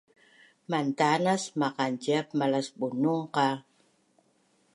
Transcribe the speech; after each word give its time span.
Mantanas 0.71 1.43
maqanciap 1.59 2.27
malasBunun 2.39 3.21
qah 3.35 3.51